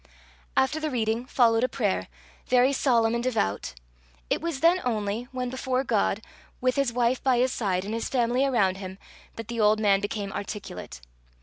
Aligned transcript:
After 0.57 0.79
the 0.79 0.89
reading 0.89 1.27
followed 1.27 1.63
a 1.63 1.69
prayer, 1.69 2.07
very 2.47 2.73
solemn 2.73 3.13
and 3.13 3.23
devout. 3.23 3.75
It 4.31 4.41
was 4.41 4.61
then 4.61 4.81
only, 4.83 5.27
when 5.31 5.51
before 5.51 5.83
God, 5.83 6.23
with 6.59 6.75
his 6.75 6.91
wife 6.91 7.23
by 7.23 7.37
his 7.37 7.51
side, 7.51 7.85
and 7.85 7.93
his 7.93 8.09
family 8.09 8.43
around 8.43 8.77
him, 8.77 8.97
that 9.35 9.47
the 9.47 9.59
old 9.59 9.79
man 9.79 9.99
became 10.01 10.31
articulate. 10.31 11.01